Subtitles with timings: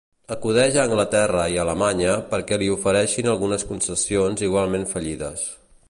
[0.35, 5.47] Acudeix a Anglaterra i Alemanya perquè li ofereixin algunes concessions igualment fallides.